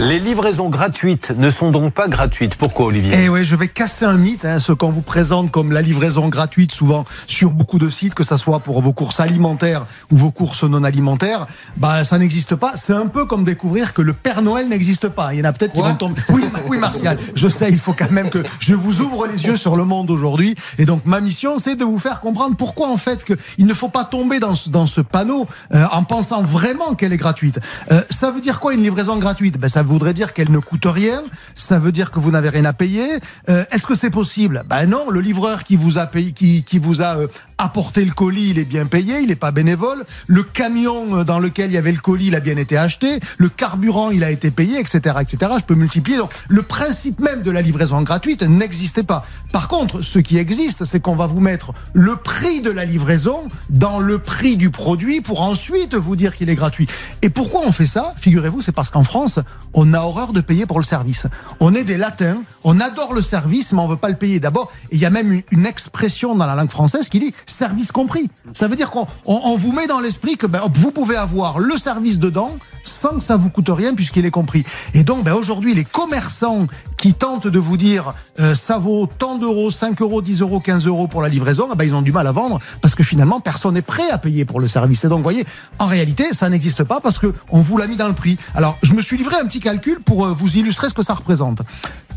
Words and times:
Les 0.00 0.20
livraisons 0.20 0.68
gratuites 0.68 1.34
ne 1.36 1.50
sont 1.50 1.72
donc 1.72 1.92
pas 1.92 2.06
gratuites. 2.06 2.54
Pourquoi, 2.54 2.86
Olivier 2.86 3.14
Eh 3.18 3.28
oui, 3.28 3.44
je 3.44 3.56
vais 3.56 3.66
casser 3.66 4.04
un 4.04 4.16
mythe, 4.16 4.44
hein, 4.44 4.60
ce 4.60 4.70
qu'on 4.70 4.92
vous 4.92 5.02
présente 5.02 5.50
comme 5.50 5.72
la 5.72 5.82
livraison 5.82 6.28
gratuite, 6.28 6.70
souvent 6.70 7.04
sur 7.26 7.50
beaucoup 7.50 7.80
de 7.80 7.90
sites, 7.90 8.14
que 8.14 8.22
ce 8.22 8.36
soit 8.36 8.60
pour 8.60 8.80
vos 8.80 8.92
courses 8.92 9.18
alimentaires 9.18 9.86
ou 10.12 10.16
vos 10.16 10.30
courses 10.30 10.62
non 10.62 10.84
alimentaires. 10.84 11.48
Bah, 11.78 12.04
ça 12.04 12.16
n'existe 12.16 12.54
pas. 12.54 12.74
C'est 12.76 12.92
un 12.92 13.08
peu 13.08 13.24
comme 13.24 13.42
découvrir 13.42 13.92
que 13.92 14.00
le 14.00 14.12
Père 14.12 14.40
Noël 14.40 14.68
n'existe 14.68 15.08
pas. 15.08 15.34
Il 15.34 15.40
y 15.40 15.42
en 15.42 15.46
a 15.46 15.52
peut-être 15.52 15.72
qui 15.72 15.80
vont 15.80 15.96
tomber. 15.96 16.20
Oui, 16.28 16.44
oui, 16.68 16.78
Martial. 16.78 17.18
Je 17.34 17.48
sais, 17.48 17.68
il 17.68 17.78
faut 17.80 17.92
quand 17.92 18.12
même 18.12 18.30
que 18.30 18.44
je 18.60 18.76
vous 18.76 19.00
ouvre 19.00 19.26
les 19.26 19.46
yeux 19.46 19.56
sur 19.56 19.74
le 19.74 19.84
monde 19.84 20.12
aujourd'hui. 20.12 20.54
Et 20.78 20.84
donc, 20.84 21.06
ma 21.06 21.20
mission, 21.20 21.58
c'est 21.58 21.74
de 21.74 21.84
vous 21.84 21.98
faire 21.98 22.20
comprendre 22.20 22.54
pourquoi, 22.54 22.88
en 22.88 22.98
fait, 22.98 23.24
que 23.24 23.34
il 23.58 23.66
ne 23.66 23.74
faut 23.74 23.88
pas 23.88 24.04
tomber 24.04 24.38
dans 24.38 24.54
ce, 24.54 24.70
dans 24.70 24.86
ce 24.86 25.00
panneau 25.00 25.48
euh, 25.74 25.84
en 25.90 26.04
pensant 26.04 26.44
vraiment 26.44 26.94
qu'elle 26.94 27.12
est 27.12 27.16
gratuite. 27.16 27.58
Euh, 27.90 28.00
ça 28.10 28.30
veut 28.30 28.40
dire 28.40 28.60
quoi 28.60 28.74
une 28.74 28.84
livraison 28.84 29.16
gratuite? 29.16 29.58
Ben, 29.58 29.66
Ça 29.66 29.82
voudrait 29.88 30.14
dire 30.14 30.32
qu'elle 30.32 30.50
ne 30.50 30.58
coûte 30.58 30.86
rien. 30.86 31.22
Ça 31.54 31.78
veut 31.78 31.92
dire 31.92 32.10
que 32.10 32.20
vous 32.20 32.30
n'avez 32.30 32.48
rien 32.50 32.64
à 32.64 32.72
payer. 32.72 33.08
Euh, 33.48 33.64
Est-ce 33.70 33.86
que 33.86 33.94
c'est 33.94 34.10
possible? 34.10 34.62
Ben 34.68 34.86
non, 34.86 35.10
le 35.10 35.20
livreur 35.20 35.64
qui 35.64 35.76
vous 35.76 35.98
a 35.98 36.06
payé, 36.06 36.32
qui, 36.32 36.62
qui 36.62 36.78
vous 36.78 37.02
a 37.02 37.16
euh, 37.16 37.26
apporté 37.58 38.04
le 38.04 38.12
colis, 38.12 38.50
il 38.50 38.58
est 38.58 38.64
bien 38.64 38.86
payé, 38.86 39.20
il 39.20 39.28
n'est 39.28 39.36
pas 39.36 39.50
bénévole. 39.50 40.04
Le 40.26 40.42
camion 40.42 41.18
euh, 41.18 41.24
dans 41.24 41.40
lequel 41.40 41.70
il 41.70 41.74
y 41.74 41.76
avait 41.76 41.92
le 41.92 41.98
colis, 41.98 42.28
il 42.28 42.34
a 42.34 42.40
bien 42.40 42.56
été 42.56 42.76
acheté. 42.76 43.18
Le 43.36 43.48
carburant, 43.48 44.10
il 44.10 44.24
a 44.24 44.30
été 44.30 44.50
payé, 44.50 44.78
etc., 44.78 45.16
etc. 45.20 45.52
Je 45.58 45.64
peux 45.64 45.74
multiplier. 45.74 46.18
Donc, 46.18 46.32
le 46.48 46.62
principe 46.62 47.20
même 47.20 47.42
de 47.42 47.50
la 47.50 47.60
livraison 47.60 48.00
gratuite 48.02 48.42
n'existait 48.42 49.02
pas. 49.02 49.24
Par 49.52 49.68
contre, 49.68 50.02
ce 50.02 50.20
qui 50.20 50.38
existe, 50.38 50.84
c'est 50.84 51.00
qu'on 51.00 51.16
va 51.16 51.26
vous 51.26 51.40
mettre 51.40 51.72
le 51.92 52.16
prix 52.16 52.60
de 52.60 52.70
la 52.70 52.84
livraison 52.84 53.48
dans 53.70 53.98
le 53.98 54.18
prix 54.18 54.56
du 54.56 54.70
produit 54.70 55.20
pour 55.20 55.42
ensuite 55.42 55.94
vous 55.94 56.16
dire 56.16 56.34
qu'il 56.36 56.50
est 56.50 56.54
gratuit. 56.54 56.86
Et 57.22 57.30
pourquoi 57.30 57.62
on 57.64 57.72
fait 57.72 57.86
ça? 57.86 58.14
Figurez-vous, 58.18 58.62
c'est 58.62 58.72
parce 58.72 58.90
qu'en 58.90 59.04
France, 59.04 59.40
on 59.74 59.92
a 59.94 60.00
horreur 60.00 60.32
de 60.32 60.40
payer 60.40 60.66
pour 60.66 60.78
le 60.78 60.84
service. 60.84 61.26
On 61.58 61.74
est 61.74 61.84
des 61.84 61.96
latins, 61.96 62.38
on 62.62 62.80
adore 62.80 63.14
le 63.14 63.22
service, 63.22 63.72
mais 63.72 63.80
on 63.80 63.88
veut 63.88 63.96
pas 63.96 64.08
le 64.08 64.16
payer 64.16 64.38
d'abord. 64.38 64.70
Il 64.92 64.98
y 64.98 65.06
a 65.06 65.10
même 65.10 65.42
une 65.50 65.66
expression 65.66 66.34
dans 66.34 66.46
la 66.46 66.54
langue 66.54 66.70
française 66.70 67.08
qui 67.08 67.18
dit 67.18 67.34
service 67.50 67.92
compris. 67.92 68.30
Ça 68.54 68.68
veut 68.68 68.76
dire 68.76 68.90
qu'on 68.90 69.06
on- 69.26 69.40
on 69.44 69.56
vous 69.56 69.72
met 69.72 69.86
dans 69.86 70.00
l'esprit 70.00 70.36
que 70.36 70.46
ben, 70.46 70.60
vous 70.72 70.90
pouvez 70.90 71.16
avoir 71.16 71.58
le 71.58 71.76
service 71.76 72.18
dedans 72.18 72.56
sans 72.84 73.10
que 73.18 73.20
ça 73.20 73.36
vous 73.36 73.50
coûte 73.50 73.68
rien 73.70 73.94
puisqu'il 73.94 74.24
est 74.26 74.30
compris. 74.30 74.64
Et 74.94 75.04
donc 75.04 75.24
ben, 75.24 75.34
aujourd'hui, 75.34 75.74
les 75.74 75.84
commerçants 75.84 76.66
qui 76.96 77.14
tentent 77.14 77.46
de 77.46 77.58
vous 77.58 77.76
dire 77.76 78.14
euh, 78.40 78.54
ça 78.54 78.78
vaut 78.78 79.06
tant 79.06 79.36
d'euros, 79.38 79.70
5 79.70 80.00
euros, 80.00 80.22
10 80.22 80.40
euros, 80.42 80.60
15 80.60 80.86
euros 80.86 81.06
pour 81.08 81.22
la 81.22 81.28
livraison, 81.28 81.68
eh 81.72 81.76
ben, 81.76 81.84
ils 81.84 81.94
ont 81.94 82.02
du 82.02 82.12
mal 82.12 82.26
à 82.26 82.32
vendre 82.32 82.58
parce 82.80 82.94
que 82.94 83.02
finalement 83.02 83.40
personne 83.40 83.74
n'est 83.74 83.82
prêt 83.82 84.08
à 84.10 84.18
payer 84.18 84.44
pour 84.44 84.60
le 84.60 84.68
service. 84.68 85.04
Et 85.04 85.08
donc, 85.08 85.18
vous 85.18 85.22
voyez, 85.24 85.44
en 85.78 85.86
réalité, 85.86 86.32
ça 86.32 86.48
n'existe 86.48 86.84
pas 86.84 87.00
parce 87.00 87.18
que 87.18 87.32
on 87.50 87.60
vous 87.60 87.76
l'a 87.78 87.86
mis 87.86 87.96
dans 87.96 88.08
le 88.08 88.14
prix. 88.14 88.38
Alors, 88.54 88.78
je 88.82 88.94
me 88.94 89.02
suis 89.02 89.16
livré 89.16 89.36
un 89.36 89.46
petit 89.46 89.60
calcul 89.60 90.00
pour 90.00 90.24
euh, 90.26 90.30
vous 90.32 90.56
illustrer 90.58 90.88
ce 90.88 90.94
que 90.94 91.02
ça 91.02 91.14
représente. 91.14 91.60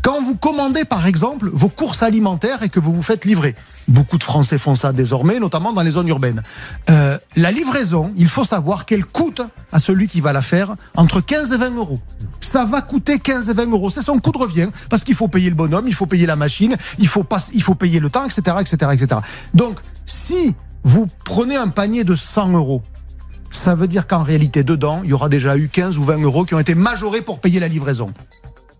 Quand 0.02 0.20
vous 0.20 0.34
commandez, 0.34 0.84
par 0.84 1.06
exemple, 1.06 1.48
vos 1.52 1.68
courses 1.68 2.02
alimentaires 2.02 2.64
et 2.64 2.68
que 2.68 2.80
vous 2.80 2.92
vous 2.92 3.04
faites 3.04 3.24
livrer, 3.24 3.54
beaucoup 3.86 4.18
de 4.18 4.24
Français 4.24 4.58
font 4.58 4.74
ça 4.74 4.92
désormais, 4.92 5.38
notamment 5.38 5.72
dans 5.72 5.82
les 5.82 5.90
zones 5.90 6.08
urbaines. 6.08 6.42
Euh, 6.90 7.16
la 7.36 7.52
livraison, 7.52 8.12
il 8.16 8.26
faut 8.26 8.44
savoir 8.44 8.84
qu'elle 8.84 9.04
coûte 9.04 9.42
à 9.70 9.78
celui 9.78 10.08
qui 10.08 10.20
va 10.20 10.32
la 10.32 10.42
faire 10.42 10.74
entre 10.96 11.20
15 11.20 11.52
et 11.52 11.56
20 11.56 11.76
euros. 11.76 12.00
Ça 12.40 12.64
va 12.64 12.82
coûter 12.82 13.20
15 13.20 13.48
et 13.50 13.52
20 13.52 13.70
euros. 13.70 13.90
C'est 13.90 14.02
son 14.02 14.18
coût 14.18 14.32
de 14.32 14.38
revient 14.38 14.68
parce 14.90 15.04
qu'il 15.04 15.14
faut 15.14 15.28
payer 15.28 15.50
le 15.50 15.54
bonhomme, 15.54 15.86
il 15.86 15.94
faut 15.94 16.06
payer 16.06 16.26
la 16.26 16.34
machine, 16.34 16.76
il 16.98 17.06
faut, 17.06 17.22
pas, 17.22 17.38
il 17.54 17.62
faut 17.62 17.76
payer 17.76 18.00
le 18.00 18.10
temps, 18.10 18.24
etc., 18.24 18.56
etc., 18.60 18.90
etc. 18.94 19.20
Donc, 19.54 19.78
si 20.04 20.52
vous 20.82 21.06
prenez 21.24 21.54
un 21.54 21.68
panier 21.68 22.02
de 22.02 22.16
100 22.16 22.50
euros, 22.54 22.82
ça 23.52 23.76
veut 23.76 23.86
dire 23.86 24.08
qu'en 24.08 24.24
réalité, 24.24 24.64
dedans, 24.64 25.02
il 25.04 25.10
y 25.10 25.12
aura 25.12 25.28
déjà 25.28 25.56
eu 25.56 25.68
15 25.68 25.96
ou 25.98 26.02
20 26.02 26.22
euros 26.22 26.44
qui 26.44 26.54
ont 26.54 26.58
été 26.58 26.74
majorés 26.74 27.22
pour 27.22 27.38
payer 27.38 27.60
la 27.60 27.68
livraison. 27.68 28.12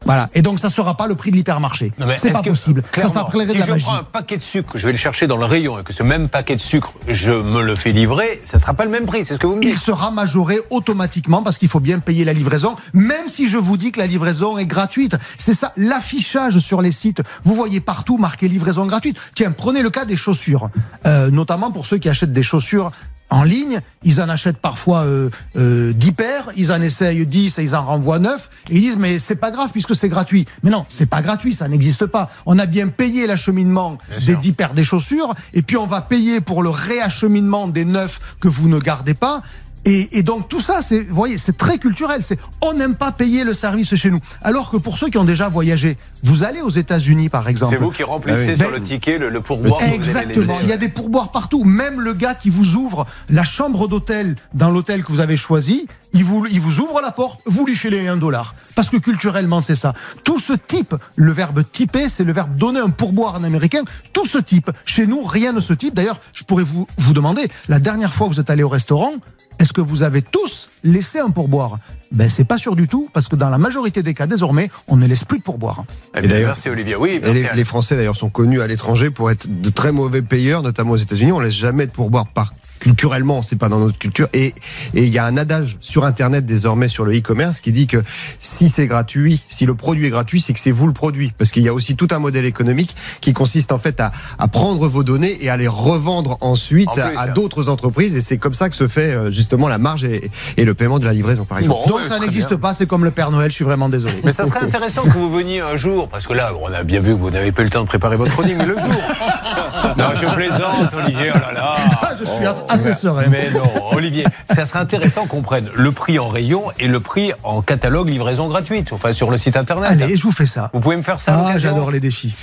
Voilà. 0.04 0.28
Et 0.34 0.42
donc, 0.42 0.58
ça 0.58 0.68
sera 0.68 0.96
pas 0.96 1.06
le 1.06 1.14
prix 1.14 1.30
de 1.30 1.36
l'hypermarché. 1.36 1.92
C'est 2.16 2.30
pas 2.30 2.42
possible. 2.42 2.82
Ça 2.96 3.08
s'appellerait 3.08 3.46
si 3.46 3.54
de 3.54 3.58
la 3.58 3.66
je 3.66 3.70
magie. 3.70 3.84
prends 3.84 3.96
un 3.96 4.02
paquet 4.04 4.36
de 4.36 4.42
sucre, 4.42 4.72
je 4.76 4.86
vais 4.86 4.92
le 4.92 4.98
chercher 4.98 5.26
dans 5.26 5.36
le 5.36 5.44
rayon 5.44 5.78
et 5.78 5.82
que 5.82 5.92
ce 5.92 6.02
même 6.02 6.28
paquet 6.28 6.56
de 6.56 6.60
sucre, 6.60 6.92
je 7.08 7.32
me 7.32 7.62
le 7.62 7.74
fais 7.74 7.92
livrer, 7.92 8.40
ça 8.44 8.58
sera 8.58 8.74
pas 8.74 8.84
le 8.84 8.90
même 8.90 9.06
prix. 9.06 9.24
C'est 9.24 9.34
ce 9.34 9.38
que 9.38 9.46
vous 9.46 9.56
me 9.56 9.62
il 9.62 9.70
dites. 9.72 9.78
sera 9.78 10.10
majoré 10.10 10.58
automatiquement 10.70 11.42
parce 11.42 11.58
qu'il 11.58 11.68
faut 11.68 11.80
bien 11.80 11.98
payer 11.98 12.24
la 12.24 12.32
livraison, 12.32 12.74
même 12.92 13.28
si 13.28 13.48
je 13.48 13.58
vous 13.58 13.76
dis 13.76 13.92
que 13.92 14.00
la 14.00 14.06
livraison 14.06 14.58
est 14.58 14.66
gratuite. 14.66 15.16
C'est 15.38 15.54
ça, 15.54 15.72
l'affichage 15.76 16.58
sur 16.58 16.82
les 16.82 16.92
sites. 16.92 17.22
Vous 17.44 17.54
voyez 17.54 17.80
partout 17.80 18.18
marqué 18.18 18.48
livraison 18.48 18.86
gratuite. 18.86 19.18
Tiens, 19.34 19.52
prenez 19.56 19.82
le 19.82 19.90
cas 19.90 20.04
des 20.04 20.16
chaussures, 20.16 20.68
Euh, 21.06 21.30
notamment 21.30 21.70
pour 21.70 21.86
ceux 21.86 21.98
qui 21.98 22.08
achètent 22.08 22.32
des 22.32 22.42
chaussures. 22.42 22.90
En 23.32 23.44
ligne, 23.44 23.80
ils 24.02 24.20
en 24.20 24.28
achètent 24.28 24.58
parfois 24.58 25.04
euh, 25.04 25.30
euh, 25.56 25.94
10 25.94 26.12
paires, 26.12 26.50
ils 26.54 26.70
en 26.70 26.82
essayent 26.82 27.24
10 27.24 27.58
et 27.58 27.62
ils 27.62 27.74
en 27.74 27.82
renvoient 27.82 28.18
9 28.18 28.50
et 28.68 28.76
ils 28.76 28.80
disent 28.82 28.98
mais 28.98 29.18
c'est 29.18 29.36
pas 29.36 29.50
grave 29.50 29.70
puisque 29.72 29.94
c'est 29.94 30.10
gratuit. 30.10 30.44
Mais 30.62 30.70
non, 30.70 30.84
c'est 30.90 31.06
pas 31.06 31.22
gratuit, 31.22 31.54
ça 31.54 31.66
n'existe 31.66 32.04
pas. 32.04 32.28
On 32.44 32.58
a 32.58 32.66
bien 32.66 32.88
payé 32.88 33.26
l'acheminement 33.26 33.96
des 34.18 34.20
sûr. 34.20 34.38
10 34.38 34.52
paires 34.52 34.74
des 34.74 34.84
chaussures 34.84 35.32
et 35.54 35.62
puis 35.62 35.78
on 35.78 35.86
va 35.86 36.02
payer 36.02 36.42
pour 36.42 36.62
le 36.62 36.68
réacheminement 36.68 37.68
des 37.68 37.86
neufs 37.86 38.36
que 38.38 38.48
vous 38.48 38.68
ne 38.68 38.78
gardez 38.78 39.14
pas. 39.14 39.40
Et, 39.84 40.18
et 40.18 40.22
donc 40.22 40.48
tout 40.48 40.60
ça, 40.60 40.80
c'est, 40.80 41.00
vous 41.00 41.14
voyez, 41.14 41.38
c'est 41.38 41.56
très 41.56 41.78
culturel. 41.78 42.22
C'est, 42.22 42.38
on 42.60 42.72
n'aime 42.74 42.94
pas 42.94 43.10
payer 43.10 43.42
le 43.42 43.52
service 43.52 43.94
chez 43.96 44.10
nous. 44.10 44.20
Alors 44.42 44.70
que 44.70 44.76
pour 44.76 44.96
ceux 44.96 45.08
qui 45.08 45.18
ont 45.18 45.24
déjà 45.24 45.48
voyagé, 45.48 45.96
vous 46.22 46.44
allez 46.44 46.60
aux 46.60 46.68
États-Unis 46.70 47.28
par 47.28 47.48
exemple. 47.48 47.74
C'est 47.76 47.82
vous 47.82 47.90
qui 47.90 48.04
remplissez 48.04 48.48
Ah 48.48 48.50
oui. 48.52 48.56
sur 48.56 48.66
Ben, 48.70 48.74
le 48.74 48.80
ticket 48.82 49.18
le, 49.18 49.28
le 49.28 49.40
pourboire 49.40 49.82
Exactement. 49.82 50.54
Il 50.62 50.68
y 50.68 50.72
a 50.72 50.76
des 50.76 50.88
pourboires 50.88 51.32
partout. 51.32 51.64
Même 51.64 52.00
le 52.00 52.12
gars 52.14 52.34
qui 52.34 52.48
vous 52.50 52.76
ouvre 52.76 53.06
la 53.28 53.44
chambre 53.44 53.88
d'hôtel 53.88 54.36
dans 54.54 54.70
l'hôtel 54.70 55.02
que 55.02 55.10
vous 55.10 55.20
avez 55.20 55.36
choisi, 55.36 55.88
il 56.14 56.24
vous, 56.24 56.46
il 56.50 56.60
vous 56.60 56.80
ouvre 56.80 57.00
la 57.00 57.10
porte, 57.10 57.40
vous 57.46 57.64
lui 57.66 57.76
filez 57.76 58.06
un 58.08 58.16
dollar. 58.16 58.54
Parce 58.74 58.90
que 58.90 58.96
culturellement, 58.96 59.60
c'est 59.60 59.74
ça. 59.74 59.94
Tout 60.24 60.38
ce 60.38 60.52
type, 60.52 60.94
le 61.16 61.32
verbe 61.32 61.62
typer, 61.70 62.08
c'est 62.08 62.24
le 62.24 62.32
verbe 62.32 62.56
donner 62.56 62.80
un 62.80 62.90
pourboire 62.90 63.34
en 63.36 63.44
américain. 63.44 63.82
Tout 64.12 64.26
ce 64.26 64.38
type. 64.38 64.70
Chez 64.84 65.06
nous, 65.06 65.22
rien 65.24 65.52
ne 65.52 65.60
se 65.60 65.72
type. 65.72 65.94
D'ailleurs, 65.94 66.20
je 66.34 66.44
pourrais 66.44 66.64
vous, 66.64 66.86
vous 66.98 67.12
demander, 67.12 67.48
la 67.68 67.78
dernière 67.78 68.12
fois 68.12 68.28
que 68.28 68.34
vous 68.34 68.40
êtes 68.40 68.50
allé 68.50 68.62
au 68.62 68.68
restaurant, 68.68 69.12
est-ce 69.58 69.72
que 69.72 69.80
vous 69.82 70.02
avez 70.02 70.22
tous 70.22 70.70
laissé 70.82 71.18
un 71.20 71.30
pourboire? 71.30 71.76
Ben, 72.10 72.28
c'est 72.28 72.44
pas 72.44 72.58
sûr 72.58 72.74
du 72.74 72.88
tout, 72.88 73.08
parce 73.12 73.28
que 73.28 73.36
dans 73.36 73.48
la 73.50 73.58
majorité 73.58 74.02
des 74.02 74.12
cas, 74.14 74.26
désormais, 74.26 74.70
on 74.88 74.96
ne 74.96 75.06
laisse 75.06 75.24
plus 75.24 75.38
de 75.38 75.42
pourboire. 75.42 75.84
Eh 76.16 76.20
bien, 76.20 76.30
d'ailleurs- 76.30 76.48
merci 76.48 76.68
Olivier. 76.68 76.96
Oui, 76.96 77.10
Et 77.10 77.20
merci. 77.20 77.44
les, 77.44 77.48
les 77.56 77.64
Français 77.64 77.96
d'ailleurs 77.96 78.16
sont 78.16 78.30
connus 78.30 78.60
à 78.60 78.66
l'étranger 78.66 79.10
pour 79.10 79.30
être 79.30 79.46
de 79.48 79.68
très 79.70 79.92
mauvais 79.92 80.22
payeurs, 80.22 80.62
notamment 80.62 80.92
aux 80.92 80.96
États-Unis. 80.96 81.32
On 81.32 81.40
laisse 81.40 81.54
jamais 81.54 81.86
de 81.86 81.92
pourboire 81.92 82.26
par 82.26 82.52
culturellement, 82.82 83.42
c'est 83.42 83.56
pas 83.56 83.68
dans 83.68 83.78
notre 83.78 83.96
culture. 83.96 84.26
Et 84.32 84.54
et 84.94 85.04
il 85.04 85.08
y 85.08 85.18
a 85.18 85.24
un 85.24 85.36
adage 85.36 85.78
sur 85.80 86.04
Internet 86.04 86.44
désormais 86.44 86.88
sur 86.88 87.04
le 87.04 87.16
e-commerce 87.16 87.60
qui 87.60 87.70
dit 87.70 87.86
que 87.86 88.02
si 88.40 88.68
c'est 88.68 88.88
gratuit, 88.88 89.40
si 89.48 89.66
le 89.66 89.74
produit 89.74 90.06
est 90.06 90.10
gratuit, 90.10 90.40
c'est 90.40 90.52
que 90.52 90.58
c'est 90.58 90.72
vous 90.72 90.88
le 90.88 90.92
produit, 90.92 91.32
parce 91.38 91.52
qu'il 91.52 91.62
y 91.62 91.68
a 91.68 91.74
aussi 91.74 91.94
tout 91.94 92.08
un 92.10 92.18
modèle 92.18 92.44
économique 92.44 92.96
qui 93.20 93.32
consiste 93.32 93.70
en 93.70 93.78
fait 93.78 94.00
à, 94.00 94.10
à 94.38 94.48
prendre 94.48 94.88
vos 94.88 95.04
données 95.04 95.38
et 95.44 95.48
à 95.48 95.56
les 95.56 95.68
revendre 95.68 96.38
ensuite 96.40 96.88
En 96.88 96.92
plus, 96.92 97.02
à, 97.02 97.06
à 97.06 97.24
hein. 97.24 97.32
d'autres 97.32 97.68
entreprises. 97.68 98.16
Et 98.16 98.20
c'est 98.20 98.36
comme 98.36 98.54
ça 98.54 98.68
que 98.68 98.74
se 98.74 98.88
fait 98.88 99.12
euh, 99.12 99.30
justement 99.30 99.68
la 99.68 99.78
marge 99.78 100.02
et, 100.04 100.30
et 100.56 100.64
le 100.64 100.74
paiement 100.74 100.98
de 100.98 101.04
la 101.04 101.12
livraison, 101.12 101.44
par 101.44 101.58
exemple. 101.58 101.82
Bon, 101.84 101.88
Donc 101.88 102.00
oui, 102.02 102.08
ça 102.08 102.18
n'existe 102.18 102.56
pas, 102.56 102.74
c'est 102.74 102.86
comme 102.86 103.04
le 103.04 103.12
Père 103.12 103.30
Noël, 103.30 103.50
je 103.50 103.54
suis 103.54 103.64
vraiment 103.64 103.88
désolé. 103.88 104.14
Mais 104.24 104.32
ça 104.32 104.46
serait 104.46 104.64
intéressant 104.64 105.02
que 105.04 105.10
vous 105.10 105.30
veniez 105.30 105.60
un 105.60 105.76
jour, 105.76 106.08
parce 106.08 106.26
que 106.26 106.32
là, 106.32 106.50
on 106.60 106.72
a 106.72 106.82
bien 106.82 107.00
vu 107.00 107.14
que 107.14 107.20
vous 107.20 107.30
n'avez 107.30 107.52
pas 107.52 107.62
eu 107.62 107.66
le 107.66 107.70
temps 107.70 107.82
de 107.82 107.86
préparer 107.86 108.16
votre 108.16 108.32
chronique, 108.32 108.56
mais 108.58 108.66
le 108.66 108.76
jour. 108.76 108.90
non, 109.96 110.06
je 110.20 110.34
plaisante, 110.34 110.94
Olivier, 110.94 111.30
oh 111.32 111.38
là 111.38 111.52
là. 111.52 111.76
Je 112.18 112.24
suis 112.24 112.46
serein. 112.76 113.26
Mais 113.28 113.50
non, 113.50 113.62
Olivier, 113.92 114.24
ça 114.54 114.66
serait 114.66 114.78
intéressant 114.80 115.26
qu'on 115.26 115.42
prenne 115.42 115.68
le 115.74 115.92
prix 115.92 116.18
en 116.18 116.28
rayon 116.28 116.64
et 116.78 116.88
le 116.88 117.00
prix 117.00 117.32
en 117.42 117.62
catalogue 117.62 118.08
livraison 118.08 118.48
gratuite, 118.48 118.92
enfin 118.92 119.12
sur 119.12 119.30
le 119.30 119.38
site 119.38 119.56
internet. 119.56 119.90
Allez, 119.90 120.16
je 120.16 120.22
vous 120.22 120.32
fais 120.32 120.46
ça. 120.46 120.70
Vous 120.72 120.80
pouvez 120.80 120.96
me 120.96 121.02
faire 121.02 121.20
ça 121.20 121.46
Ah, 121.48 121.58
j'adore 121.58 121.90
les 121.90 122.00
défis. 122.00 122.34